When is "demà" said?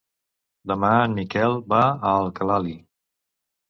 0.71-0.89